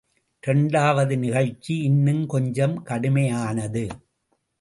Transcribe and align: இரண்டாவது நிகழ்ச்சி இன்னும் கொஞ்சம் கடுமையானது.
இரண்டாவது 0.43 1.17
நிகழ்ச்சி 1.17 1.73
இன்னும் 1.81 2.25
கொஞ்சம் 2.25 2.83
கடுமையானது. 2.83 3.87